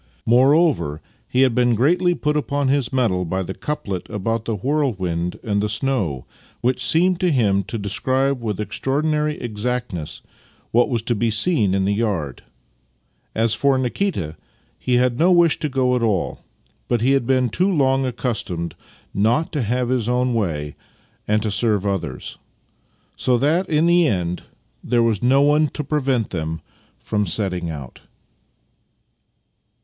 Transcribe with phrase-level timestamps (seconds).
[0.25, 5.37] Moreover, he had been greatly put upon his mettle by the couplet about the whirlwind
[5.43, 6.25] and the snow,
[6.61, 10.23] which seemed to him to describe with ex traorchnary exactness
[10.71, 12.41] what was to be seen in the yard.
[13.35, 14.37] As for Nikita,
[14.79, 16.39] he had no wish to go at all,
[16.87, 18.73] but he had been too long accustomed
[19.13, 20.75] not to have his own way
[21.27, 22.39] and to serve others;
[23.15, 24.41] so that in the end
[24.83, 26.59] there was no one to prevent them
[26.97, 28.01] from setting out.